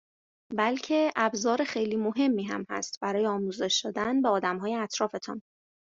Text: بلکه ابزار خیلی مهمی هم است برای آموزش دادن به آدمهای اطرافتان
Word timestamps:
بلکه 0.57 1.11
ابزار 1.15 1.63
خیلی 1.63 1.95
مهمی 1.95 2.43
هم 2.43 2.65
است 2.69 2.99
برای 3.01 3.25
آموزش 3.27 3.81
دادن 3.85 4.21
به 4.21 4.29
آدمهای 4.29 4.75
اطرافتان 4.75 5.41